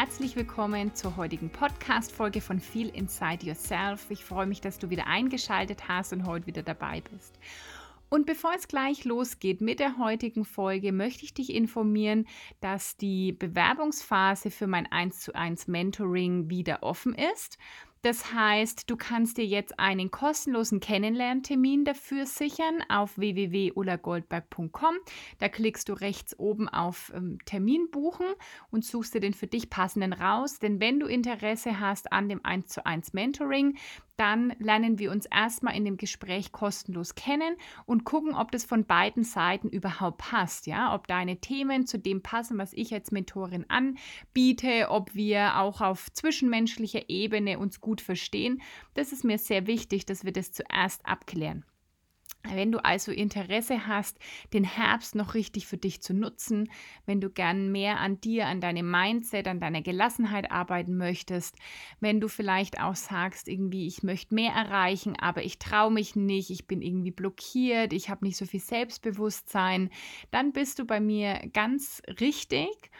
[0.00, 4.06] Herzlich willkommen zur heutigen Podcast-Folge von Feel Inside Yourself.
[4.08, 7.38] Ich freue mich, dass du wieder eingeschaltet hast und heute wieder dabei bist.
[8.08, 12.26] Und bevor es gleich losgeht mit der heutigen Folge, möchte ich dich informieren,
[12.62, 17.58] dass die Bewerbungsphase für mein 1 zu 1 Mentoring wieder offen ist.
[18.02, 24.94] Das heißt, du kannst dir jetzt einen kostenlosen Kennenlerntermin dafür sichern auf www.ulagoldberg.com.
[25.38, 28.26] Da klickst du rechts oben auf ähm, Termin buchen
[28.70, 30.58] und suchst dir den für dich passenden raus.
[30.58, 33.76] Denn wenn du Interesse hast an dem 1 zu 1 Mentoring,
[34.20, 38.84] dann lernen wir uns erstmal in dem Gespräch kostenlos kennen und gucken, ob das von
[38.84, 43.64] beiden Seiten überhaupt passt, ja, ob deine Themen zu dem passen, was ich als Mentorin
[43.68, 48.60] anbiete, ob wir auch auf zwischenmenschlicher Ebene uns gut verstehen.
[48.92, 51.64] Das ist mir sehr wichtig, dass wir das zuerst abklären.
[52.42, 54.18] Wenn du also Interesse hast,
[54.54, 56.70] den Herbst noch richtig für dich zu nutzen,
[57.04, 61.56] wenn du gern mehr an dir, an deinem Mindset, an deiner Gelassenheit arbeiten möchtest,
[62.00, 66.50] wenn du vielleicht auch sagst, irgendwie, ich möchte mehr erreichen, aber ich traue mich nicht,
[66.50, 69.90] ich bin irgendwie blockiert, ich habe nicht so viel Selbstbewusstsein,
[70.30, 72.90] dann bist du bei mir ganz richtig.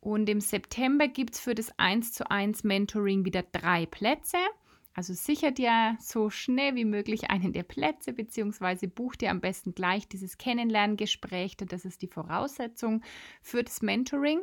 [0.00, 4.38] Und im September gibt es für das 1 zu 1 Mentoring wieder drei Plätze.
[4.94, 9.74] Also sicher dir so schnell wie möglich einen der Plätze, beziehungsweise buch dir am besten
[9.74, 13.02] gleich dieses Kennenlerngespräch, denn das ist die Voraussetzung
[13.40, 14.40] für das Mentoring.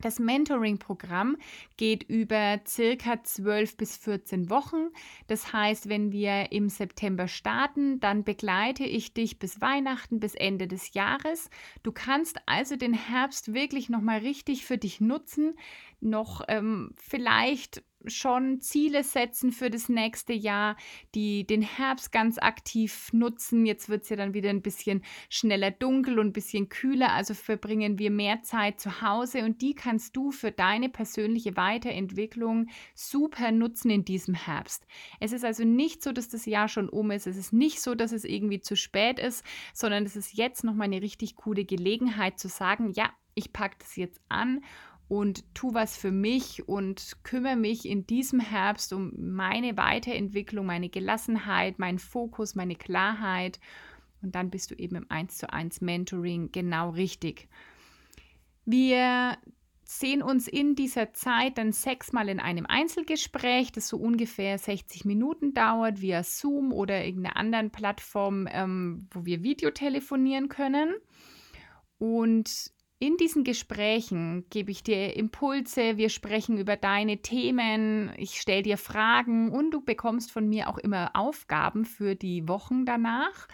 [0.00, 1.36] Das Mentoring-Programm
[1.76, 4.88] geht über circa 12 bis 14 Wochen.
[5.28, 10.66] Das heißt, wenn wir im September starten, dann begleite ich dich bis Weihnachten, bis Ende
[10.66, 11.48] des Jahres.
[11.82, 15.54] Du kannst also den Herbst wirklich nochmal richtig für dich nutzen,
[16.00, 20.76] noch ähm, vielleicht schon Ziele setzen für das nächste Jahr,
[21.14, 23.66] die den Herbst ganz aktiv nutzen.
[23.66, 27.34] Jetzt wird es ja dann wieder ein bisschen schneller dunkel und ein bisschen kühler, also
[27.34, 33.52] verbringen wir mehr Zeit zu Hause und die kannst du für deine persönliche Weiterentwicklung super
[33.52, 34.86] nutzen in diesem Herbst.
[35.20, 37.26] Es ist also nicht so, dass das Jahr schon um ist.
[37.26, 40.86] Es ist nicht so, dass es irgendwie zu spät ist, sondern es ist jetzt nochmal
[40.86, 44.62] eine richtig coole Gelegenheit zu sagen, ja, ich packe das jetzt an
[45.08, 50.88] und tu was für mich und kümmere mich in diesem Herbst um meine Weiterentwicklung, meine
[50.88, 53.60] Gelassenheit, meinen Fokus, meine Klarheit.
[54.22, 57.48] Und dann bist du eben im 1 zu 1 Mentoring genau richtig.
[58.64, 59.36] Wir
[59.84, 65.52] sehen uns in dieser Zeit dann sechsmal in einem Einzelgespräch, das so ungefähr 60 Minuten
[65.52, 70.94] dauert, via Zoom oder irgendeiner anderen Plattform, ähm, wo wir Videotelefonieren können.
[71.98, 72.73] Und
[73.04, 78.78] in diesen Gesprächen gebe ich dir Impulse, wir sprechen über deine Themen, ich stelle dir
[78.78, 83.46] Fragen und du bekommst von mir auch immer Aufgaben für die Wochen danach.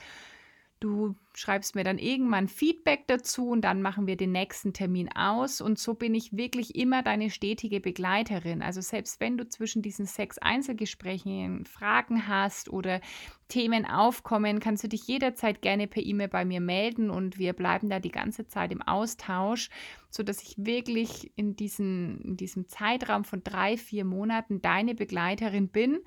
[0.80, 5.60] Du schreibst mir dann irgendwann Feedback dazu und dann machen wir den nächsten Termin aus.
[5.60, 8.62] Und so bin ich wirklich immer deine stetige Begleiterin.
[8.62, 13.02] Also selbst wenn du zwischen diesen sechs Einzelgesprächen Fragen hast oder
[13.48, 17.90] Themen aufkommen, kannst du dich jederzeit gerne per E-Mail bei mir melden und wir bleiben
[17.90, 19.68] da die ganze Zeit im Austausch,
[20.08, 26.00] sodass ich wirklich in, diesen, in diesem Zeitraum von drei, vier Monaten deine Begleiterin bin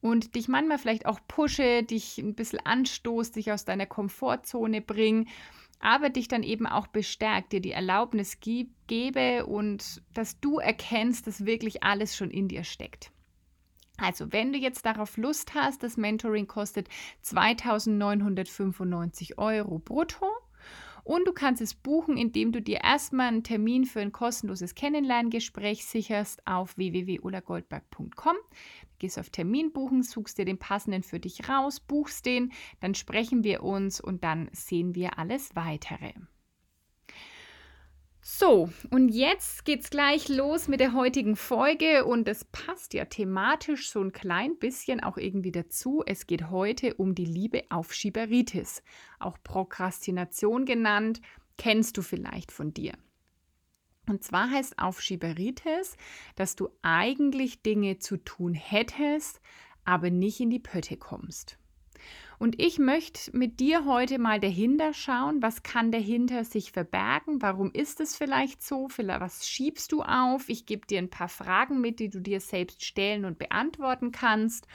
[0.00, 5.26] und dich manchmal vielleicht auch pushe, dich ein bisschen anstoß, dich aus deiner Komfortzone bringe,
[5.80, 11.26] aber dich dann eben auch bestärkt, dir die Erlaubnis gib, gebe und dass du erkennst,
[11.26, 13.10] dass wirklich alles schon in dir steckt.
[13.96, 16.88] Also, wenn du jetzt darauf Lust hast, das Mentoring kostet
[17.22, 20.26] 2995 Euro brutto.
[21.04, 25.84] Und du kannst es buchen, indem du dir erstmal einen Termin für ein kostenloses Kennenlerngespräch
[25.84, 28.36] sicherst auf www.ulagoldberg.com.
[28.98, 33.44] Gehst auf Termin buchen, suchst dir den passenden für dich raus, buchst den, dann sprechen
[33.44, 36.12] wir uns und dann sehen wir alles weitere.
[38.32, 43.90] So, und jetzt geht's gleich los mit der heutigen Folge und es passt ja thematisch
[43.90, 46.04] so ein klein bisschen auch irgendwie dazu.
[46.06, 48.84] Es geht heute um die Liebe auf Schieberitis,
[49.18, 51.20] auch Prokrastination genannt,
[51.58, 52.92] kennst du vielleicht von dir.
[54.08, 55.96] Und zwar heißt Aufschieberitis,
[56.36, 59.40] dass du eigentlich Dinge zu tun hättest,
[59.84, 61.59] aber nicht in die Pötte kommst.
[62.40, 67.70] Und ich möchte mit dir heute mal dahinter schauen, was kann dahinter sich verbergen, warum
[67.70, 70.48] ist es vielleicht so, vielleicht was schiebst du auf.
[70.48, 74.66] Ich gebe dir ein paar Fragen mit, die du dir selbst stellen und beantworten kannst.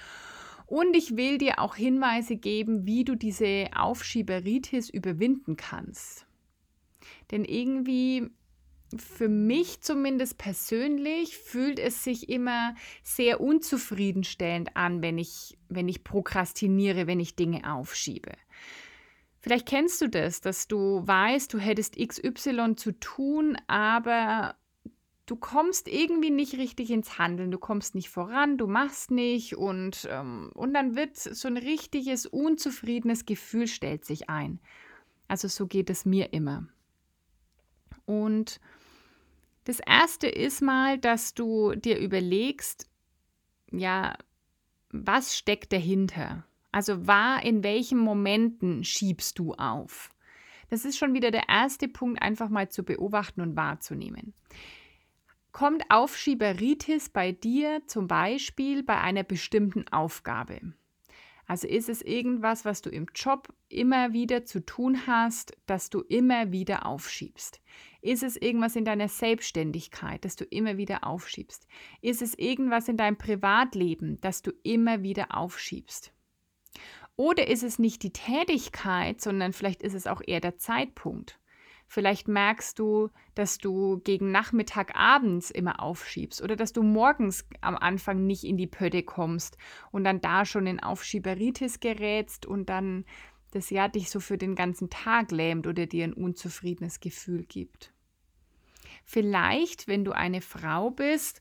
[0.68, 6.28] Und ich will dir auch Hinweise geben, wie du diese Aufschieberitis überwinden kannst.
[7.32, 8.30] Denn irgendwie
[9.02, 16.04] für mich zumindest persönlich fühlt es sich immer sehr unzufriedenstellend an, wenn ich, wenn ich
[16.04, 18.32] prokrastiniere, wenn ich Dinge aufschiebe.
[19.40, 24.56] Vielleicht kennst du das, dass du weißt, du hättest XY zu tun, aber
[25.26, 30.08] du kommst irgendwie nicht richtig ins Handeln, du kommst nicht voran, du machst nicht und,
[30.10, 34.60] ähm, und dann wird so ein richtiges unzufriedenes Gefühl stellt sich ein.
[35.28, 36.68] Also so geht es mir immer.
[38.06, 38.60] Und
[39.66, 42.90] das erste ist mal, dass du dir überlegst,
[43.72, 44.16] ja,
[44.92, 46.46] was steckt dahinter?
[46.72, 50.12] Also war in welchen Momenten schiebst du auf?
[50.70, 54.34] Das ist schon wieder der erste Punkt, einfach mal zu beobachten und wahrzunehmen.
[55.52, 60.74] Kommt Aufschieberitis bei dir zum Beispiel bei einer bestimmten Aufgabe?
[61.48, 66.02] Also ist es irgendwas, was du im Job immer wieder zu tun hast, dass du
[66.02, 67.62] immer wieder aufschiebst?
[68.02, 71.68] Ist es irgendwas in deiner Selbstständigkeit, das du immer wieder aufschiebst?
[72.02, 76.12] Ist es irgendwas in deinem Privatleben, das du immer wieder aufschiebst?
[77.16, 81.40] Oder ist es nicht die Tätigkeit, sondern vielleicht ist es auch eher der Zeitpunkt?
[81.96, 87.78] Vielleicht merkst du, dass du gegen Nachmittag abends immer aufschiebst oder dass du morgens am
[87.78, 89.58] Anfang nicht in die Pötte kommst
[89.94, 93.06] und dann da schon in Aufschieberitis gerätst und dann
[93.52, 97.94] das ja dich so für den ganzen Tag lähmt oder dir ein unzufriedenes Gefühl gibt.
[99.06, 101.40] Vielleicht, wenn du eine Frau bist,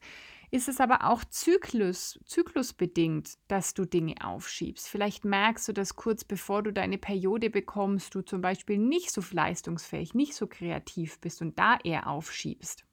[0.54, 4.88] ist es aber auch Zyklus, zyklusbedingt, dass du Dinge aufschiebst.
[4.88, 9.20] Vielleicht merkst du, dass kurz bevor du deine Periode bekommst, du zum Beispiel nicht so
[9.32, 12.86] leistungsfähig, nicht so kreativ bist und da eher aufschiebst.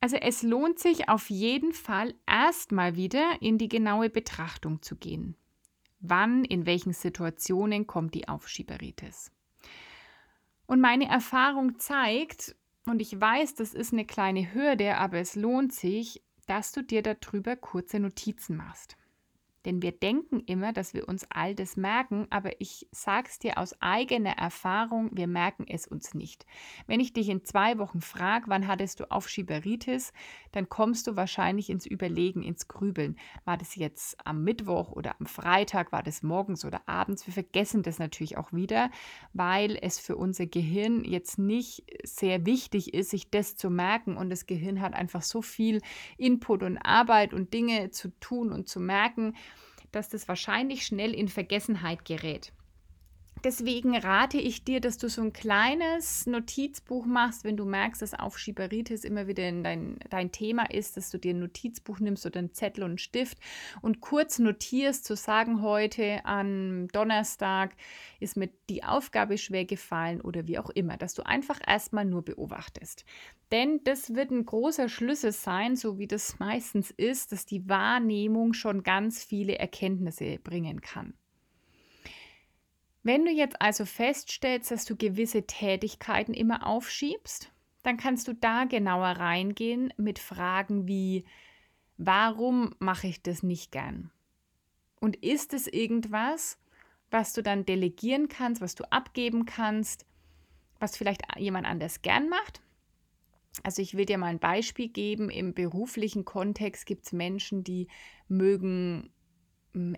[0.00, 5.36] Also es lohnt sich auf jeden Fall erstmal wieder in die genaue Betrachtung zu gehen.
[6.00, 9.32] Wann, in welchen Situationen kommt die Aufschieberitis?
[10.66, 12.56] Und meine Erfahrung zeigt,
[12.86, 17.02] und ich weiß, das ist eine kleine Hürde, aber es lohnt sich, dass du dir
[17.02, 18.96] darüber kurze Notizen machst.
[19.64, 23.58] Denn wir denken immer, dass wir uns all das merken, aber ich sage es dir
[23.58, 26.46] aus eigener Erfahrung, wir merken es uns nicht.
[26.86, 30.12] Wenn ich dich in zwei Wochen frage, wann hattest du Aufschieberitis,
[30.50, 33.16] dann kommst du wahrscheinlich ins Überlegen, ins Grübeln.
[33.44, 37.26] War das jetzt am Mittwoch oder am Freitag, war das morgens oder abends?
[37.26, 38.90] Wir vergessen das natürlich auch wieder,
[39.32, 44.30] weil es für unser Gehirn jetzt nicht sehr wichtig ist, sich das zu merken und
[44.30, 45.80] das Gehirn hat einfach so viel
[46.18, 49.34] Input und Arbeit und Dinge zu tun und zu merken
[49.92, 52.52] dass das wahrscheinlich schnell in Vergessenheit gerät.
[53.44, 58.14] Deswegen rate ich dir, dass du so ein kleines Notizbuch machst, wenn du merkst, dass
[58.14, 62.38] Aufschieberitis immer wieder in dein, dein Thema ist, dass du dir ein Notizbuch nimmst oder
[62.38, 63.38] einen Zettel und einen Stift
[63.80, 67.74] und kurz notierst, zu sagen, heute an Donnerstag
[68.20, 72.22] ist mir die Aufgabe schwer gefallen oder wie auch immer, dass du einfach erstmal nur
[72.24, 73.04] beobachtest.
[73.50, 78.52] Denn das wird ein großer Schlüssel sein, so wie das meistens ist, dass die Wahrnehmung
[78.52, 81.14] schon ganz viele Erkenntnisse bringen kann.
[83.02, 87.50] Wenn du jetzt also feststellst, dass du gewisse Tätigkeiten immer aufschiebst,
[87.82, 91.24] dann kannst du da genauer reingehen mit Fragen wie,
[91.96, 94.10] warum mache ich das nicht gern?
[95.00, 96.58] Und ist es irgendwas,
[97.10, 100.06] was du dann delegieren kannst, was du abgeben kannst,
[100.78, 102.62] was vielleicht jemand anders gern macht?
[103.64, 105.28] Also ich will dir mal ein Beispiel geben.
[105.28, 107.88] Im beruflichen Kontext gibt es Menschen, die
[108.28, 109.12] mögen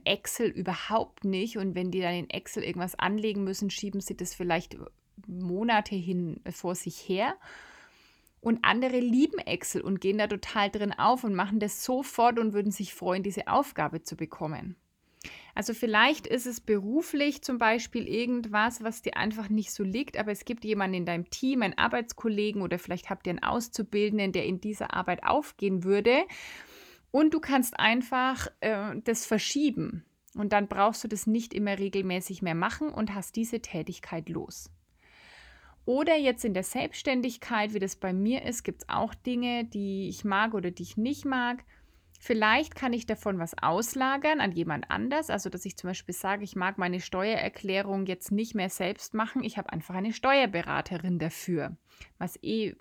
[0.05, 1.59] Excel überhaupt nicht.
[1.59, 4.77] Und wenn die dann in Excel irgendwas anlegen müssen, schieben sie das vielleicht
[5.27, 7.35] Monate hin vor sich her.
[8.41, 12.53] Und andere lieben Excel und gehen da total drin auf und machen das sofort und
[12.53, 14.77] würden sich freuen, diese Aufgabe zu bekommen.
[15.55, 20.33] Also vielleicht ist es beruflich zum Beispiel irgendwas, was dir einfach nicht so liegt, aber
[20.33, 24.45] es gibt jemanden in deinem Team, einen Arbeitskollegen oder vielleicht habt ihr einen Auszubildenden, der
[24.45, 26.25] in dieser Arbeit aufgehen würde
[27.15, 30.05] und du kannst einfach äh, das verschieben.
[30.35, 34.69] Und dann brauchst du das nicht immer regelmäßig mehr machen und hast diese Tätigkeit los.
[35.85, 40.09] Oder jetzt in der Selbstständigkeit, wie das bei mir ist, gibt es auch Dinge, die
[40.09, 41.63] ich mag oder die ich nicht mag.
[42.19, 45.31] Vielleicht kann ich davon was auslagern an jemand anders.
[45.31, 49.45] Also, dass ich zum Beispiel sage, ich mag meine Steuererklärung jetzt nicht mehr selbst machen.
[49.45, 51.77] Ich habe einfach eine Steuerberaterin dafür,
[52.19, 52.75] was eh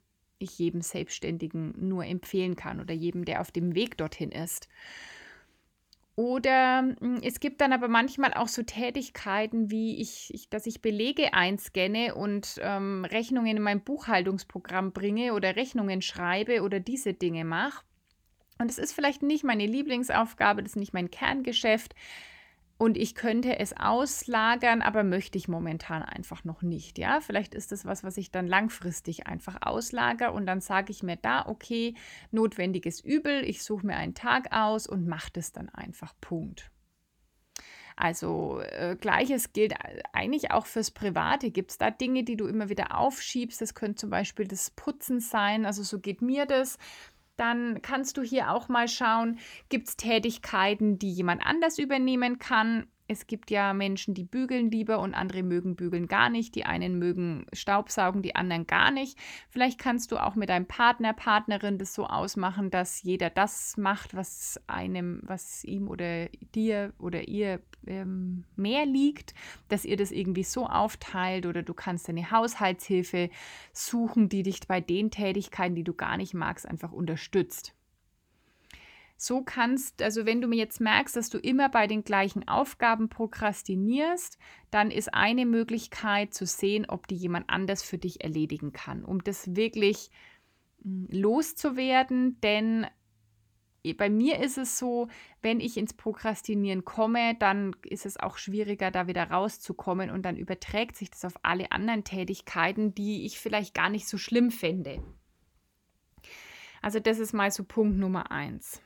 [0.44, 4.68] ich jedem Selbstständigen nur empfehlen kann oder jedem, der auf dem Weg dorthin ist.
[6.16, 10.82] Oder hm, es gibt dann aber manchmal auch so Tätigkeiten, wie ich, ich dass ich
[10.82, 17.46] Belege einscanne und ähm, Rechnungen in mein Buchhaltungsprogramm bringe oder Rechnungen schreibe oder diese Dinge
[17.46, 17.84] mache.
[18.60, 21.96] Und es ist vielleicht nicht meine Lieblingsaufgabe, das ist nicht mein Kerngeschäft,
[22.84, 26.98] und ich könnte es auslagern, aber möchte ich momentan einfach noch nicht.
[26.98, 31.02] Ja, vielleicht ist das was, was ich dann langfristig einfach auslager und dann sage ich
[31.02, 31.96] mir da, okay,
[32.32, 36.14] notwendiges Übel, ich suche mir einen Tag aus und mache das dann einfach.
[36.20, 36.72] Punkt.
[37.96, 39.76] Also äh, gleiches gilt
[40.12, 41.52] eigentlich auch fürs Private.
[41.52, 43.62] Gibt es da Dinge, die du immer wieder aufschiebst?
[43.62, 45.66] Das könnte zum Beispiel das Putzen sein.
[45.66, 46.78] Also so geht mir das
[47.38, 52.88] dann kannst du hier auch mal schauen, gibt es Tätigkeiten, die jemand anders übernehmen kann.
[53.14, 56.56] Es gibt ja Menschen, die bügeln lieber und andere mögen bügeln gar nicht.
[56.56, 59.20] Die einen mögen Staubsaugen, die anderen gar nicht.
[59.50, 64.16] Vielleicht kannst du auch mit deinem Partner, Partnerin das so ausmachen, dass jeder das macht,
[64.16, 69.36] was einem, was ihm oder dir oder ihr ähm, mehr liegt,
[69.70, 73.30] dass ihr das irgendwie so aufteilt oder du kannst eine Haushaltshilfe
[73.74, 77.76] suchen, die dich bei den Tätigkeiten, die du gar nicht magst, einfach unterstützt.
[79.18, 83.10] So kannst, also wenn du mir jetzt merkst, dass du immer bei den gleichen Aufgaben
[83.10, 84.38] prokrastinierst,
[84.70, 89.24] dann ist eine Möglichkeit zu sehen, ob die jemand anders für dich erledigen kann, um
[89.24, 90.10] das wirklich
[90.84, 92.88] hm, loszuwerden, denn
[93.98, 95.10] bei mir ist es so,
[95.42, 100.38] wenn ich ins Prokrastinieren komme, dann ist es auch schwieriger, da wieder rauszukommen und dann
[100.38, 105.04] überträgt sich das auf alle anderen Tätigkeiten, die ich vielleicht gar nicht so schlimm fände.
[106.82, 108.82] Also das ist mal so Punkt Nummer eins.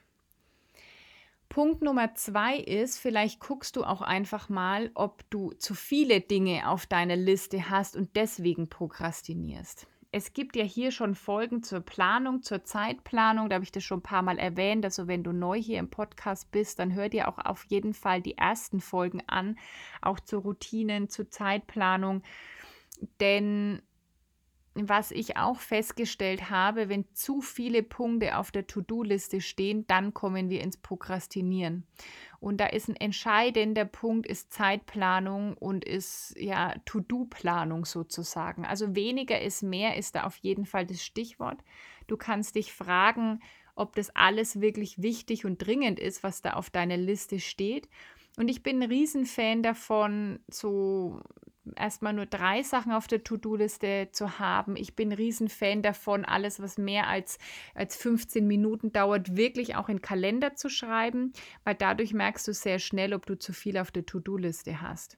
[1.50, 6.70] Punkt Nummer zwei ist, vielleicht guckst du auch einfach mal, ob du zu viele Dinge
[6.70, 9.88] auf deiner Liste hast und deswegen prokrastinierst.
[10.12, 13.50] Es gibt ja hier schon Folgen zur Planung, zur Zeitplanung.
[13.50, 14.86] Da habe ich das schon ein paar Mal erwähnt.
[14.86, 18.22] Also wenn du neu hier im Podcast bist, dann hör dir auch auf jeden Fall
[18.22, 19.58] die ersten Folgen an,
[20.02, 22.24] auch zu Routinen, zur Zeitplanung.
[23.20, 23.82] Denn
[24.84, 30.50] was ich auch festgestellt habe, wenn zu viele Punkte auf der To-Do-Liste stehen, dann kommen
[30.50, 31.86] wir ins Prokrastinieren.
[32.40, 38.66] Und da ist ein entscheidender Punkt, ist Zeitplanung und ist ja To-Do-Planung sozusagen.
[38.66, 41.64] Also weniger ist mehr, ist da auf jeden Fall das Stichwort.
[42.08, 43.40] Du kannst dich fragen,
[43.76, 47.90] ob das alles wirklich wichtig und dringend ist, was da auf deiner Liste steht.
[48.38, 51.22] Und ich bin ein Riesenfan davon, so
[51.76, 54.76] erstmal nur drei Sachen auf der To-Do-Liste zu haben.
[54.76, 57.38] Ich bin ein Riesenfan davon, alles, was mehr als,
[57.76, 61.34] als 15 Minuten dauert, wirklich auch in Kalender zu schreiben,
[61.64, 65.18] weil dadurch merkst du sehr schnell, ob du zu viel auf der To-Do-Liste hast.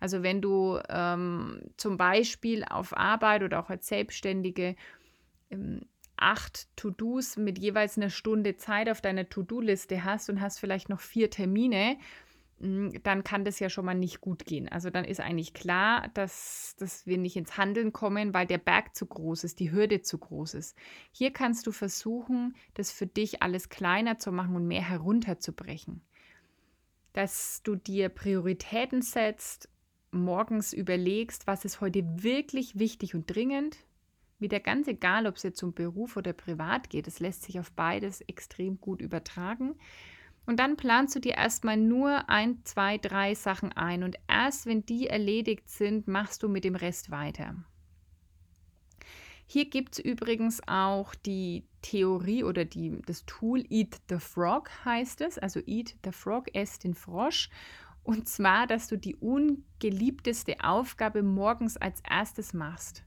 [0.00, 4.74] Also wenn du ähm, zum Beispiel auf Arbeit oder auch als Selbstständige
[5.50, 5.82] ähm,
[6.16, 11.00] acht To-Dos mit jeweils einer Stunde Zeit auf deiner To-Do-Liste hast und hast vielleicht noch
[11.00, 11.96] vier Termine,
[12.60, 14.68] dann kann das ja schon mal nicht gut gehen.
[14.68, 18.94] Also dann ist eigentlich klar, dass, dass wir nicht ins Handeln kommen, weil der Berg
[18.94, 20.76] zu groß ist, die Hürde zu groß ist.
[21.10, 26.02] Hier kannst du versuchen, das für dich alles kleiner zu machen und mehr herunterzubrechen.
[27.14, 29.70] Dass du dir Prioritäten setzt,
[30.10, 33.78] morgens überlegst, was ist heute wirklich wichtig und dringend.
[34.38, 37.72] Wieder ganz egal, ob es jetzt um Beruf oder privat geht, es lässt sich auf
[37.72, 39.76] beides extrem gut übertragen.
[40.50, 44.02] Und dann planst du dir erstmal nur ein, zwei, drei Sachen ein.
[44.02, 47.54] Und erst wenn die erledigt sind, machst du mit dem Rest weiter.
[49.46, 55.20] Hier gibt es übrigens auch die Theorie oder die, das Tool Eat the Frog heißt
[55.20, 55.38] es.
[55.38, 57.48] Also Eat the Frog, ess den Frosch.
[58.02, 63.04] Und zwar, dass du die ungeliebteste Aufgabe morgens als erstes machst.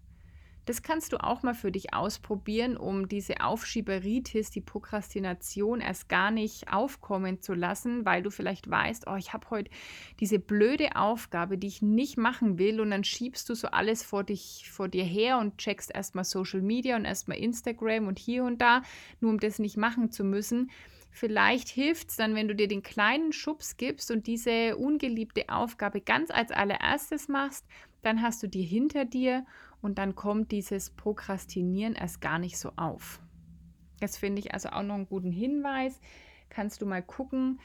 [0.65, 6.31] Das kannst du auch mal für dich ausprobieren, um diese Aufschieberitis, die Prokrastination erst gar
[6.31, 9.69] nicht aufkommen zu lassen, weil du vielleicht weißt, oh, ich habe heute
[10.21, 14.23] diese blöde Aufgabe, die ich nicht machen will und dann schiebst du so alles vor
[14.23, 18.61] dich vor dir her und checkst erstmal Social Media und erstmal Instagram und hier und
[18.61, 18.83] da,
[19.19, 20.71] nur um das nicht machen zu müssen.
[21.11, 26.01] Vielleicht hilft es dann, wenn du dir den kleinen Schubs gibst und diese ungeliebte Aufgabe
[26.01, 27.65] ganz als allererstes machst,
[28.01, 29.45] dann hast du die hinter dir
[29.83, 33.19] und dann kommt dieses Prokrastinieren erst gar nicht so auf.
[33.99, 35.99] Das finde ich also auch noch einen guten Hinweis.
[36.49, 37.59] Kannst du mal gucken.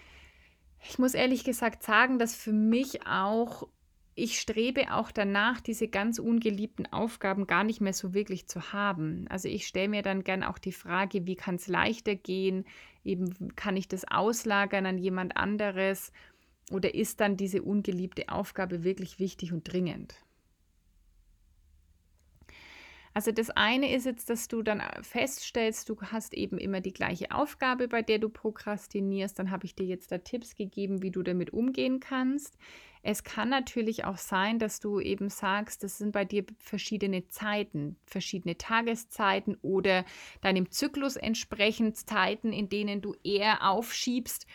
[0.82, 3.68] Ich muss ehrlich gesagt sagen, dass für mich auch,
[4.16, 9.26] ich strebe auch danach, diese ganz ungeliebten Aufgaben gar nicht mehr so wirklich zu haben.
[9.28, 12.64] Also ich stelle mir dann gern auch die Frage, wie kann es leichter gehen?
[13.04, 16.12] Eben kann ich das auslagern an jemand anderes?
[16.72, 20.16] Oder ist dann diese ungeliebte Aufgabe wirklich wichtig und dringend?
[23.18, 27.32] Also das eine ist jetzt, dass du dann feststellst, du hast eben immer die gleiche
[27.32, 29.36] Aufgabe, bei der du prokrastinierst.
[29.36, 32.56] Dann habe ich dir jetzt da Tipps gegeben, wie du damit umgehen kannst.
[33.02, 37.96] Es kann natürlich auch sein, dass du eben sagst, das sind bei dir verschiedene Zeiten,
[38.06, 40.04] verschiedene Tageszeiten oder
[40.40, 44.46] deinem Zyklus entsprechend Zeiten, in denen du eher aufschiebst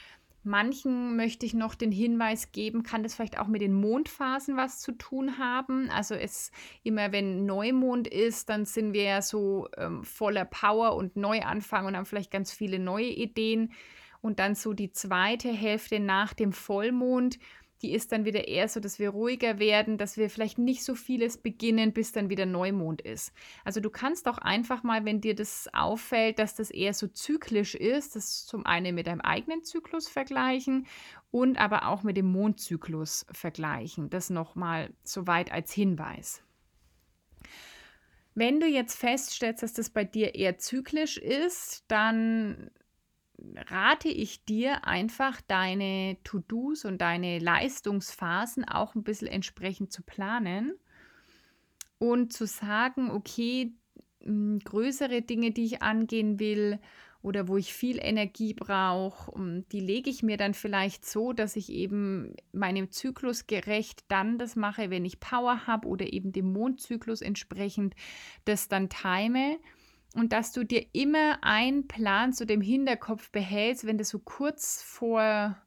[0.43, 4.79] Manchen möchte ich noch den Hinweis geben, kann das vielleicht auch mit den Mondphasen was
[4.81, 5.89] zu tun haben.
[5.89, 6.51] Also es
[6.83, 11.95] immer, wenn Neumond ist, dann sind wir ja so ähm, voller Power und Neuanfang und
[11.95, 13.71] haben vielleicht ganz viele neue Ideen.
[14.21, 17.39] Und dann so die zweite Hälfte nach dem Vollmond,
[17.83, 20.95] die ist dann wieder eher so, dass wir ruhiger werden, dass wir vielleicht nicht so
[20.95, 23.33] vieles beginnen, bis dann wieder Neumond ist.
[23.65, 27.75] Also du kannst auch einfach mal, wenn dir das auffällt, dass das eher so zyklisch
[27.75, 30.87] ist, das zum einen mit deinem eigenen Zyklus vergleichen
[31.29, 34.09] und aber auch mit dem Mondzyklus vergleichen.
[34.09, 36.41] Das nochmal soweit als Hinweis.
[38.35, 42.71] Wenn du jetzt feststellst, dass das bei dir eher zyklisch ist, dann
[43.69, 50.73] rate ich dir einfach, deine To-Dos und deine Leistungsphasen auch ein bisschen entsprechend zu planen
[51.99, 53.73] und zu sagen, okay,
[54.21, 56.79] hm, größere Dinge, die ich angehen will
[57.21, 61.55] oder wo ich viel Energie brauche, hm, die lege ich mir dann vielleicht so, dass
[61.55, 66.51] ich eben meinem Zyklus gerecht dann das mache, wenn ich Power habe oder eben dem
[66.51, 67.95] Mondzyklus entsprechend
[68.45, 69.57] das dann time
[70.13, 74.81] und dass du dir immer einen Plan zu dem Hinterkopf behältst, wenn das so kurz
[74.81, 75.57] vor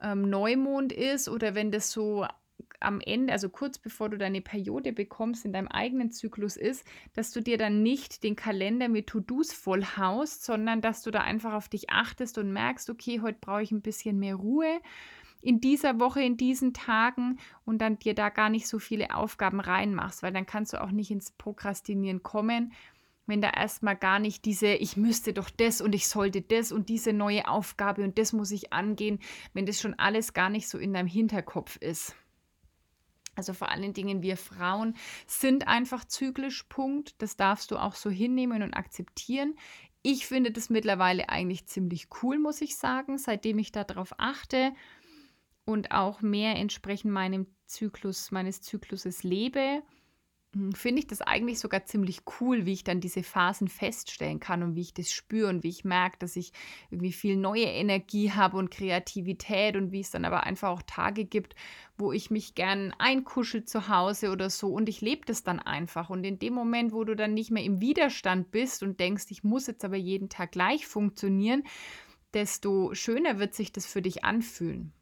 [0.00, 2.26] ähm, Neumond ist oder wenn das so
[2.80, 7.30] am Ende, also kurz bevor du deine Periode bekommst, in deinem eigenen Zyklus ist, dass
[7.32, 11.68] du dir dann nicht den Kalender mit To-Dos vollhaust, sondern dass du da einfach auf
[11.68, 14.80] dich achtest und merkst, okay, heute brauche ich ein bisschen mehr Ruhe
[15.42, 19.60] in dieser Woche, in diesen Tagen und dann dir da gar nicht so viele Aufgaben
[19.60, 22.72] reinmachst, weil dann kannst du auch nicht ins Prokrastinieren kommen,
[23.26, 26.88] wenn da erstmal gar nicht diese, ich müsste doch das und ich sollte das und
[26.88, 29.18] diese neue Aufgabe und das muss ich angehen,
[29.52, 32.14] wenn das schon alles gar nicht so in deinem Hinterkopf ist.
[33.34, 34.94] Also vor allen Dingen wir Frauen
[35.26, 37.20] sind einfach zyklisch, Punkt.
[37.20, 39.54] Das darfst du auch so hinnehmen und akzeptieren.
[40.02, 44.72] Ich finde das mittlerweile eigentlich ziemlich cool, muss ich sagen, seitdem ich darauf achte
[45.64, 49.82] und auch mehr entsprechend meinem Zyklus, meines Zykluses lebe
[50.74, 54.74] finde ich das eigentlich sogar ziemlich cool, wie ich dann diese Phasen feststellen kann und
[54.74, 56.52] wie ich das spüre und wie ich merke, dass ich
[56.90, 61.24] irgendwie viel neue Energie habe und Kreativität und wie es dann aber einfach auch Tage
[61.24, 61.54] gibt,
[61.98, 66.10] wo ich mich gern einkuschel zu Hause oder so und ich lebe das dann einfach.
[66.10, 69.44] Und in dem Moment, wo du dann nicht mehr im Widerstand bist und denkst, ich
[69.44, 71.64] muss jetzt aber jeden Tag gleich funktionieren,
[72.34, 74.92] desto schöner wird sich das für dich anfühlen.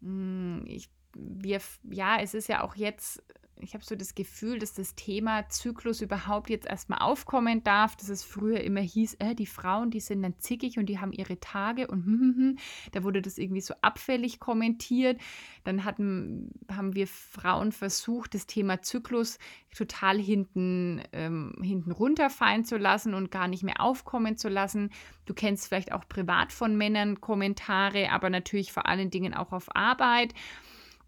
[0.00, 3.22] Hm, ich, wir, ja, es ist ja auch jetzt
[3.64, 8.08] ich habe so das Gefühl, dass das Thema Zyklus überhaupt jetzt erstmal aufkommen darf, dass
[8.08, 11.40] es früher immer hieß, äh, die Frauen, die sind dann zickig und die haben ihre
[11.40, 12.58] Tage und hm, hm, hm.
[12.92, 15.20] da wurde das irgendwie so abfällig kommentiert.
[15.64, 19.38] Dann hatten, haben wir Frauen versucht, das Thema Zyklus
[19.74, 24.90] total hinten, ähm, hinten runterfallen zu lassen und gar nicht mehr aufkommen zu lassen.
[25.24, 29.74] Du kennst vielleicht auch privat von Männern Kommentare, aber natürlich vor allen Dingen auch auf
[29.74, 30.34] Arbeit.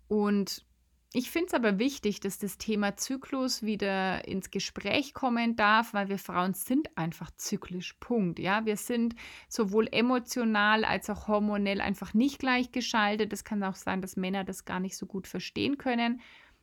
[0.08, 0.64] Und
[1.12, 6.08] ich finde es aber wichtig, dass das Thema Zyklus wieder ins Gespräch kommen darf, weil
[6.08, 7.94] wir Frauen sind einfach zyklisch.
[8.00, 8.38] Punkt.
[8.38, 9.14] Ja, wir sind
[9.48, 13.32] sowohl emotional als auch hormonell einfach nicht gleichgeschaltet.
[13.32, 16.20] Es kann auch sein, dass Männer das gar nicht so gut verstehen können.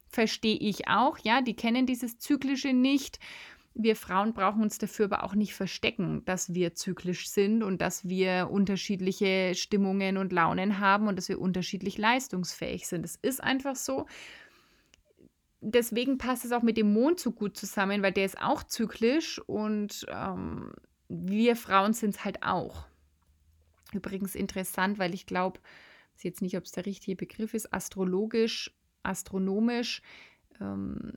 [0.10, 1.18] Verstehe ich auch.
[1.20, 3.20] Ja, die kennen dieses Zyklische nicht.
[3.76, 8.08] Wir Frauen brauchen uns dafür aber auch nicht verstecken, dass wir zyklisch sind und dass
[8.08, 13.04] wir unterschiedliche Stimmungen und Launen haben und dass wir unterschiedlich leistungsfähig sind.
[13.04, 14.06] Es ist einfach so
[15.64, 19.40] deswegen passt es auch mit dem Mond so gut zusammen, weil der ist auch zyklisch
[19.40, 20.74] und ähm,
[21.08, 22.86] wir Frauen sind es halt auch.
[23.94, 25.60] Übrigens interessant, weil ich glaube,
[26.10, 28.72] ich weiß jetzt nicht, ob es der richtige Begriff ist, astrologisch,
[29.04, 30.02] astronomisch
[30.60, 31.14] ähm,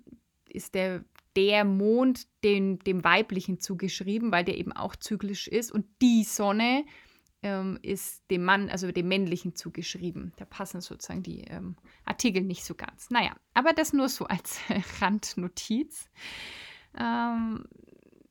[0.48, 1.04] ist der,
[1.36, 6.84] der Mond dem, dem Weiblichen zugeschrieben, weil der eben auch zyklisch ist und die Sonne
[7.42, 10.32] ähm, ist dem Mann, also dem Männlichen zugeschrieben.
[10.36, 13.10] Da passen sozusagen die ähm, Artikel nicht so ganz.
[13.10, 14.58] Naja, aber das nur so als
[15.00, 16.08] Randnotiz.
[16.98, 17.64] Ähm,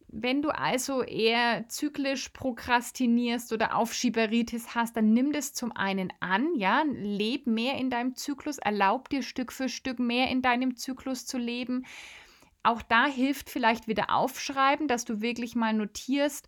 [0.08, 6.56] wenn du also eher zyklisch prokrastinierst oder Aufschieberitis hast, dann nimm das zum einen an,
[6.56, 11.26] ja, leb mehr in deinem Zyklus, erlaub dir Stück für Stück mehr in deinem Zyklus
[11.26, 11.86] zu leben.
[12.65, 16.47] Auch da hilft vielleicht wieder aufschreiben, dass du wirklich mal notierst,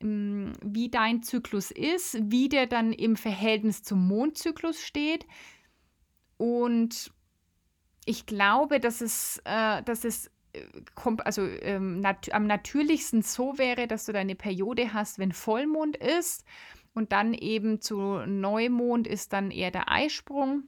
[0.00, 5.26] ähm, wie dein Zyklus ist, wie der dann im Verhältnis zum Mondzyklus steht.
[6.36, 7.12] Und
[8.04, 10.30] ich glaube, dass es, äh, dass es
[11.24, 16.44] also ähm, nat am natürlichsten so wäre, dass du deine Periode hast, wenn Vollmond ist
[16.94, 20.64] und dann eben zu Neumond ist dann eher der Eisprung.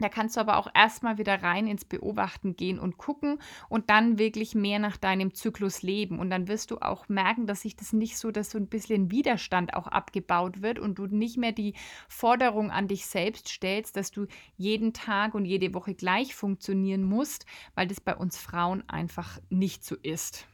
[0.00, 4.18] Da kannst du aber auch erstmal wieder rein ins Beobachten gehen und gucken und dann
[4.18, 6.18] wirklich mehr nach deinem Zyklus leben.
[6.18, 9.12] Und dann wirst du auch merken, dass sich das nicht so, dass so ein bisschen
[9.12, 11.74] Widerstand auch abgebaut wird und du nicht mehr die
[12.08, 14.26] Forderung an dich selbst stellst, dass du
[14.56, 19.84] jeden Tag und jede Woche gleich funktionieren musst, weil das bei uns Frauen einfach nicht
[19.84, 20.48] so ist.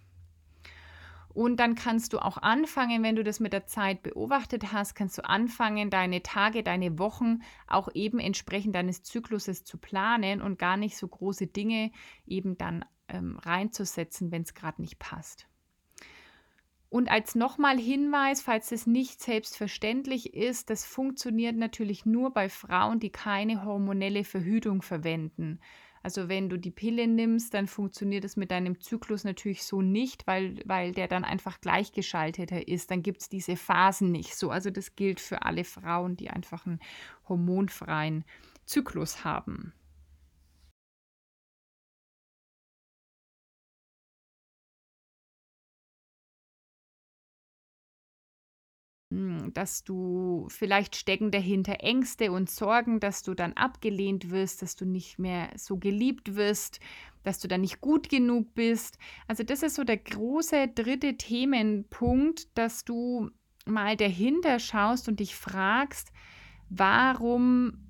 [1.33, 5.17] Und dann kannst du auch anfangen, wenn du das mit der Zeit beobachtet hast, kannst
[5.17, 10.77] du anfangen, deine Tage, deine Wochen auch eben entsprechend deines Zykluses zu planen und gar
[10.77, 11.93] nicht so große Dinge
[12.27, 15.47] eben dann ähm, reinzusetzen, wenn es gerade nicht passt.
[16.89, 22.99] Und als nochmal Hinweis, falls es nicht selbstverständlich ist, das funktioniert natürlich nur bei Frauen,
[22.99, 25.61] die keine hormonelle Verhütung verwenden.
[26.03, 30.27] Also wenn du die Pille nimmst, dann funktioniert es mit deinem Zyklus natürlich so nicht,
[30.27, 32.91] weil, weil der dann einfach gleichgeschalteter ist.
[32.91, 34.51] Dann gibt es diese Phasen nicht so.
[34.51, 36.81] Also das gilt für alle Frauen, die einfach einen
[37.29, 38.25] hormonfreien
[38.65, 39.75] Zyklus haben.
[49.11, 54.85] Dass du vielleicht stecken dahinter Ängste und Sorgen, dass du dann abgelehnt wirst, dass du
[54.85, 56.79] nicht mehr so geliebt wirst,
[57.25, 58.99] dass du dann nicht gut genug bist.
[59.27, 63.31] Also das ist so der große dritte Themenpunkt, dass du
[63.67, 66.13] mal dahinter schaust und dich fragst,
[66.69, 67.90] warum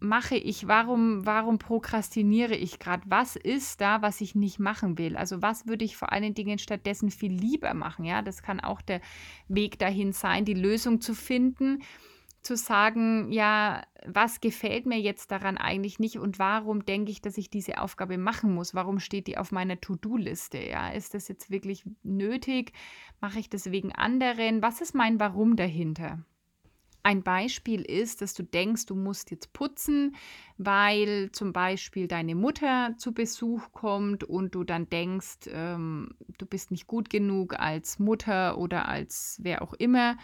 [0.00, 0.68] mache ich?
[0.68, 3.02] Warum, warum prokrastiniere ich gerade?
[3.06, 5.16] Was ist da, was ich nicht machen will?
[5.16, 8.04] Also was würde ich vor allen Dingen stattdessen viel lieber machen?
[8.04, 9.00] Ja, das kann auch der
[9.48, 11.82] Weg dahin sein, die Lösung zu finden,
[12.42, 17.36] zu sagen, ja, was gefällt mir jetzt daran eigentlich nicht und warum denke ich, dass
[17.36, 18.74] ich diese Aufgabe machen muss?
[18.74, 20.58] Warum steht die auf meiner To-Do-Liste?
[20.58, 22.72] Ja, ist das jetzt wirklich nötig?
[23.20, 24.62] Mache ich das wegen anderen?
[24.62, 26.24] Was ist mein Warum dahinter?
[27.08, 30.14] Ein Beispiel ist, dass du denkst, du musst jetzt putzen,
[30.58, 36.70] weil zum Beispiel deine Mutter zu Besuch kommt und du dann denkst, ähm, du bist
[36.70, 40.18] nicht gut genug als Mutter oder als wer auch immer,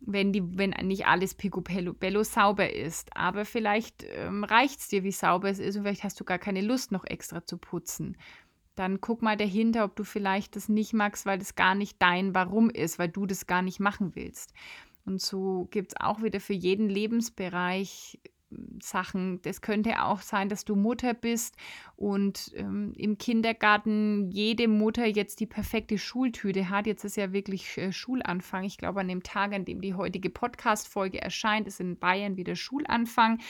[0.00, 3.16] wenn, die, wenn nicht alles picobello sauber ist.
[3.16, 6.38] Aber vielleicht ähm, reicht es dir, wie sauber es ist und vielleicht hast du gar
[6.38, 8.18] keine Lust, noch extra zu putzen
[8.74, 12.34] dann guck mal dahinter, ob du vielleicht das nicht magst, weil das gar nicht dein
[12.34, 14.54] Warum ist, weil du das gar nicht machen willst.
[15.04, 19.42] Und so gibt es auch wieder für jeden Lebensbereich hm, Sachen.
[19.42, 21.56] Das könnte auch sein, dass du Mutter bist
[21.96, 26.86] und ähm, im Kindergarten jede Mutter jetzt die perfekte Schultüte hat.
[26.86, 28.64] Jetzt ist ja wirklich äh, Schulanfang.
[28.64, 32.56] Ich glaube, an dem Tag, an dem die heutige Podcast-Folge erscheint, ist in Bayern wieder
[32.56, 33.40] Schulanfang.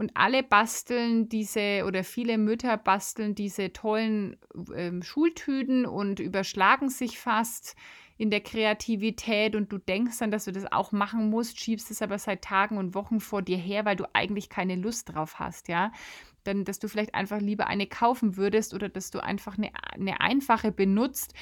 [0.00, 4.38] Und alle basteln diese oder viele Mütter basteln diese tollen
[4.74, 7.76] ähm, Schultüten und überschlagen sich fast
[8.20, 12.02] in der Kreativität und du denkst dann, dass du das auch machen musst, schiebst es
[12.02, 15.68] aber seit Tagen und Wochen vor dir her, weil du eigentlich keine Lust drauf hast,
[15.68, 15.90] ja.
[16.44, 20.20] Dann, dass du vielleicht einfach lieber eine kaufen würdest oder dass du einfach eine, eine
[20.20, 21.32] einfache benutzt.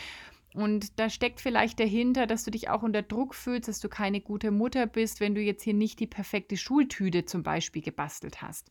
[0.54, 4.20] Und da steckt vielleicht dahinter, dass du dich auch unter Druck fühlst, dass du keine
[4.20, 8.70] gute Mutter bist, wenn du jetzt hier nicht die perfekte Schultüte zum Beispiel gebastelt hast.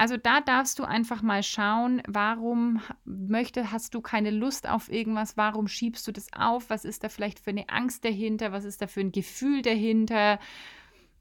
[0.00, 5.36] Also da darfst du einfach mal schauen, warum möchte, hast du keine Lust auf irgendwas,
[5.36, 8.80] warum schiebst du das auf, was ist da vielleicht für eine Angst dahinter, was ist
[8.80, 10.38] da für ein Gefühl dahinter.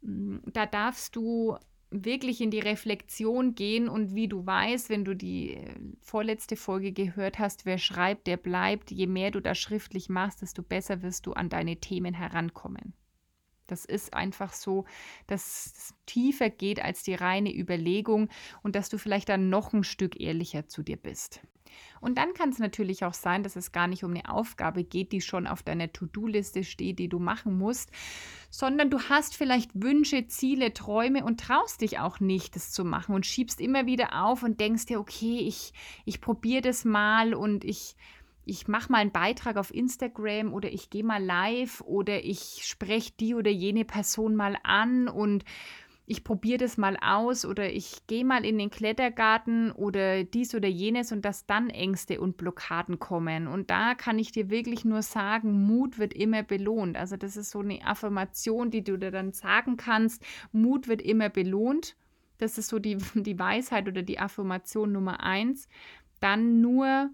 [0.01, 1.57] Hm, da darfst du
[1.91, 6.93] wirklich in die Reflexion gehen und wie du weißt, wenn du die äh, vorletzte Folge
[6.93, 11.25] gehört hast, wer schreibt, der bleibt, je mehr du da schriftlich machst, desto besser wirst
[11.25, 12.93] du an deine Themen herankommen.
[13.71, 14.85] Das ist einfach so,
[15.27, 18.29] dass es tiefer geht als die reine Überlegung
[18.63, 21.41] und dass du vielleicht dann noch ein Stück ehrlicher zu dir bist.
[22.01, 25.11] Und dann kann es natürlich auch sein, dass es gar nicht um eine Aufgabe geht,
[25.11, 27.91] die schon auf deiner To-Do-Liste steht, die du machen musst,
[28.49, 33.15] sondern du hast vielleicht Wünsche, Ziele, Träume und traust dich auch nicht, das zu machen
[33.15, 35.73] und schiebst immer wieder auf und denkst dir, okay, ich,
[36.05, 37.95] ich probiere das mal und ich
[38.45, 43.13] ich mache mal einen Beitrag auf Instagram oder ich gehe mal live oder ich spreche
[43.19, 45.43] die oder jene Person mal an und
[46.09, 50.67] ich probiere das mal aus oder ich gehe mal in den Klettergarten oder dies oder
[50.67, 53.47] jenes und dass dann Ängste und Blockaden kommen.
[53.47, 56.97] Und da kann ich dir wirklich nur sagen, Mut wird immer belohnt.
[56.97, 60.25] Also das ist so eine Affirmation, die du dir dann sagen kannst.
[60.51, 61.95] Mut wird immer belohnt.
[62.39, 65.67] Das ist so die, die Weisheit oder die Affirmation Nummer eins.
[66.21, 67.11] Dann nur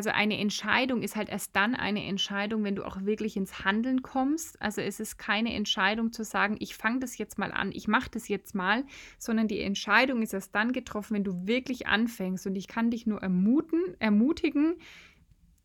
[0.00, 4.00] also eine Entscheidung ist halt erst dann eine Entscheidung, wenn du auch wirklich ins Handeln
[4.00, 4.56] kommst.
[4.62, 8.08] Also es ist keine Entscheidung zu sagen, ich fange das jetzt mal an, ich mache
[8.10, 8.84] das jetzt mal,
[9.18, 12.46] sondern die Entscheidung ist erst dann getroffen, wenn du wirklich anfängst.
[12.46, 14.76] Und ich kann dich nur ermuten, ermutigen,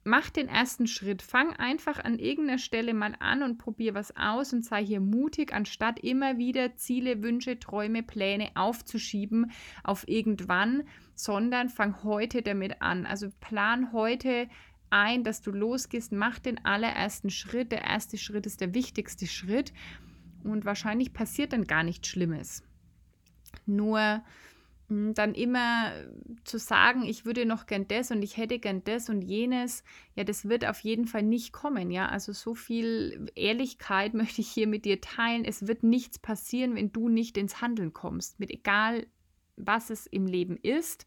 [0.06, 1.22] mach den ersten Schritt.
[1.22, 5.52] Fang einfach an irgendeiner Stelle mal an und probier was aus und sei hier mutig,
[5.52, 9.52] anstatt immer wieder Ziele, Wünsche, Träume, Pläne aufzuschieben
[9.84, 10.84] auf irgendwann,
[11.16, 13.06] sondern fang heute damit an.
[13.06, 14.48] Also plan heute
[14.92, 17.72] ein, dass du losgehst, mach den allerersten Schritt.
[17.72, 19.74] Der erste Schritt ist der wichtigste Schritt
[20.44, 22.64] und wahrscheinlich passiert dann gar nichts Schlimmes.
[23.66, 24.24] Nur
[24.88, 25.92] dann immer
[26.44, 30.24] zu sagen, ich würde noch gern das und ich hätte gern das und jenes, ja,
[30.24, 32.08] das wird auf jeden Fall nicht kommen, ja.
[32.08, 35.46] Also so viel Ehrlichkeit möchte ich hier mit dir teilen.
[35.46, 39.08] Es wird nichts passieren, wenn du nicht ins Handeln kommst, mit egal
[39.58, 41.06] was es im Leben ist.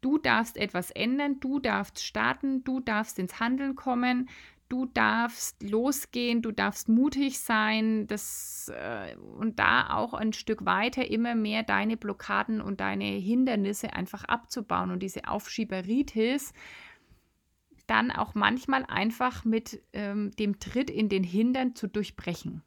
[0.00, 4.28] Du darfst etwas ändern, du darfst starten, du darfst ins Handeln kommen
[4.74, 11.08] du darfst losgehen, du darfst mutig sein das, äh, und da auch ein Stück weiter
[11.08, 16.52] immer mehr deine Blockaden und deine Hindernisse einfach abzubauen und diese Aufschieberitis
[17.86, 22.62] dann auch manchmal einfach mit ähm, dem Tritt in den Hintern zu durchbrechen.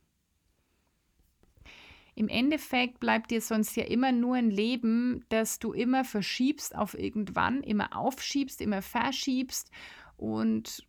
[2.15, 6.98] Im Endeffekt bleibt dir sonst ja immer nur ein Leben, das du immer verschiebst auf
[6.98, 9.72] irgendwann, immer aufschiebst, immer verschiebst
[10.15, 10.88] und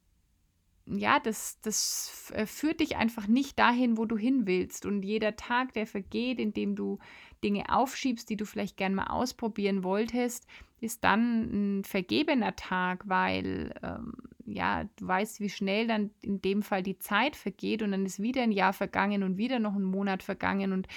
[0.90, 4.87] ja, das, das äh, führt dich einfach nicht dahin, wo du hin willst.
[4.87, 6.98] Und jeder Tag, der vergeht, in dem du
[7.44, 10.46] Dinge aufschiebst, die du vielleicht gern mal ausprobieren wolltest,
[10.81, 14.14] ist dann ein vergebener Tag, weil ähm,
[14.46, 18.22] ja, du weißt, wie schnell dann in dem Fall die Zeit vergeht und dann ist
[18.22, 20.88] wieder ein Jahr vergangen und wieder noch ein Monat vergangen und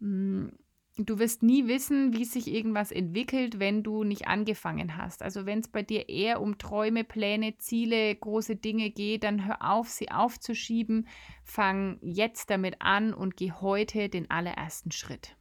[0.00, 0.52] mh, mm,
[0.96, 5.22] du wirst nie wissen, wie sich irgendwas entwickelt, wenn du nicht angefangen hast.
[5.22, 9.70] Also wenn es bei dir eher um Träume, Pläne, Ziele, große Dinge geht, dann hör
[9.70, 11.08] auf, sie aufzuschieben.
[11.42, 15.36] Fang jetzt damit an und geh heute den allerersten Schritt.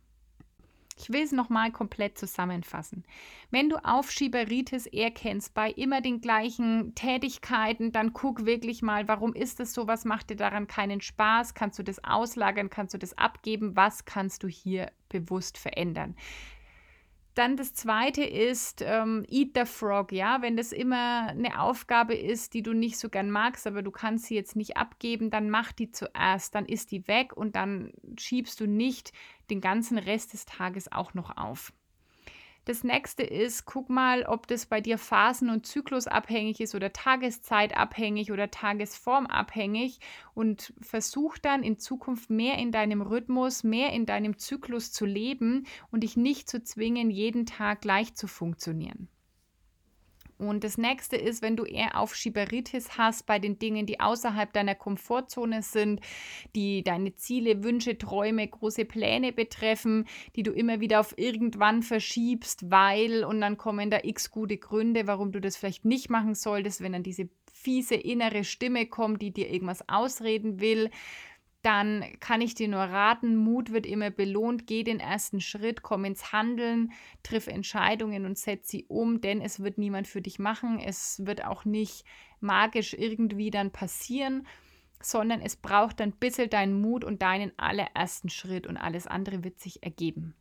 [0.98, 3.04] Ich will es nochmal komplett zusammenfassen.
[3.52, 9.60] Wenn du Aufschieberitis erkennst bei immer den gleichen Tätigkeiten, dann guck wirklich mal, warum ist
[9.60, 9.88] das so?
[9.88, 11.54] Was macht dir daran keinen Spaß?
[11.54, 12.70] Kannst du das auslagern?
[12.70, 13.76] Kannst du das abgeben?
[13.76, 16.16] Was kannst du hier bewusst verändern?
[17.36, 22.54] Dann das zweite ist ähm, Eat the Frog, ja, wenn das immer eine Aufgabe ist,
[22.54, 25.72] die du nicht so gern magst, aber du kannst sie jetzt nicht abgeben, dann mach
[25.72, 29.14] die zuerst, dann ist die weg und dann schiebst du nicht
[29.50, 31.74] den ganzen Rest des Tages auch noch auf.
[32.66, 38.32] Das nächste ist, guck mal, ob das bei dir phasen- und zyklusabhängig ist oder tageszeitabhängig
[38.32, 40.00] oder tagesformabhängig
[40.34, 45.68] und versuch dann in Zukunft mehr in deinem Rhythmus, mehr in deinem Zyklus zu leben
[45.92, 49.10] und dich nicht zu zwingen, jeden Tag gleich zu funktionieren.
[50.38, 54.76] Und das nächste ist, wenn du eher Aufschieberitis hast bei den Dingen, die außerhalb deiner
[54.76, 56.02] Komfortzone sind,
[56.56, 62.70] die deine Ziele, Wünsche, Träume, große Pläne betreffen, die du immer wieder auf irgendwann verschiebst,
[62.72, 66.82] weil und dann kommen da x gute Gründe, warum du das vielleicht nicht machen solltest,
[66.82, 70.90] wenn dann diese fiese innere Stimme kommt, die dir irgendwas ausreden will
[71.64, 76.04] dann kann ich dir nur raten, Mut wird immer belohnt, geh den ersten Schritt, komm
[76.04, 76.92] ins Handeln,
[77.24, 81.46] triff Entscheidungen und setz sie um, denn es wird niemand für dich machen, es wird
[81.46, 82.06] auch nicht
[82.42, 84.46] magisch irgendwie dann passieren,
[85.02, 89.46] sondern es braucht dann ein bisschen deinen Mut und deinen allerersten Schritt und alles andere
[89.46, 90.36] wird sich ergeben.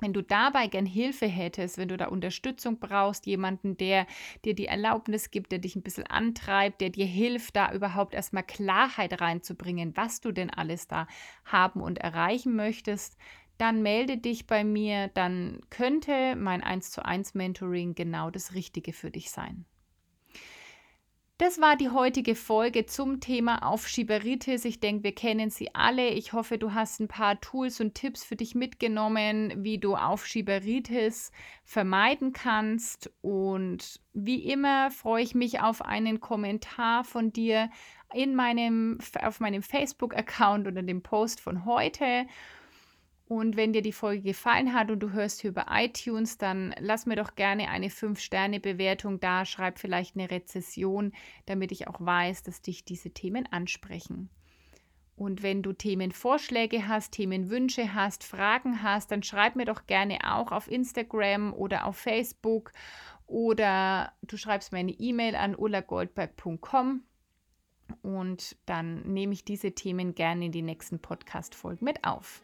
[0.00, 4.06] Wenn du dabei gern Hilfe hättest, wenn du da Unterstützung brauchst, jemanden, der
[4.44, 8.44] dir die Erlaubnis gibt, der dich ein bisschen antreibt, der dir hilft, da überhaupt erstmal
[8.44, 11.06] Klarheit reinzubringen, was du denn alles da
[11.44, 13.16] haben und erreichen möchtest,
[13.58, 18.92] dann melde dich bei mir, dann könnte mein 1 zu 1 Mentoring genau das Richtige
[18.92, 19.67] für dich sein.
[21.40, 24.64] Das war die heutige Folge zum Thema Aufschieberitis.
[24.64, 26.08] Ich denke, wir kennen sie alle.
[26.08, 31.30] Ich hoffe, du hast ein paar Tools und Tipps für dich mitgenommen, wie du Aufschieberitis
[31.62, 33.12] vermeiden kannst.
[33.20, 37.70] Und wie immer freue ich mich auf einen Kommentar von dir
[38.12, 42.26] in meinem, auf meinem Facebook-Account oder dem Post von heute.
[43.28, 47.04] Und wenn dir die Folge gefallen hat und du hörst hier über iTunes, dann lass
[47.04, 51.12] mir doch gerne eine 5-Sterne-Bewertung da, schreib vielleicht eine Rezession,
[51.44, 54.30] damit ich auch weiß, dass dich diese Themen ansprechen.
[55.14, 60.50] Und wenn du Themenvorschläge hast, Themenwünsche hast, Fragen hast, dann schreib mir doch gerne auch
[60.50, 62.72] auf Instagram oder auf Facebook
[63.26, 67.02] oder du schreibst mir eine E-Mail an ulagoldberg.com
[68.00, 72.42] und dann nehme ich diese Themen gerne in die nächsten Podcast-Folgen mit auf.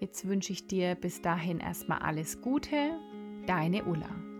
[0.00, 2.98] Jetzt wünsche ich dir bis dahin erstmal alles Gute,
[3.46, 4.33] deine Ulla.